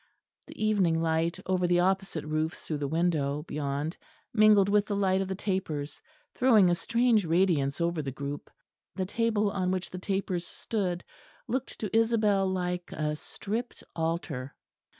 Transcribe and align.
The 0.47 0.59
evening 0.65 0.99
light 0.99 1.37
over 1.45 1.67
the 1.67 1.79
opposite 1.81 2.25
roofs 2.25 2.65
through 2.65 2.79
the 2.79 2.87
window 2.87 3.43
beyond 3.43 3.97
mingled 4.33 4.67
with 4.67 4.87
the 4.87 4.95
light 4.95 5.21
of 5.21 5.27
the 5.27 5.35
tapers, 5.35 6.01
throwing 6.33 6.71
a 6.71 6.73
strange 6.73 7.23
radiance 7.23 7.79
over 7.79 8.01
the 8.01 8.09
group. 8.09 8.49
The 8.95 9.05
table 9.05 9.51
on 9.51 9.69
which 9.69 9.91
the 9.91 9.99
tapers 9.99 10.47
stood 10.47 11.03
looked 11.47 11.77
to 11.81 11.95
Isabel 11.95 12.47
like 12.47 12.91
a 12.91 13.15
stripped 13.15 13.83
altar. 13.95 14.55